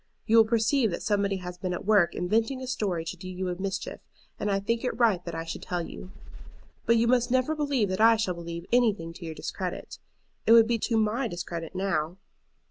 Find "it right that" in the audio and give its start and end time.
4.83-5.35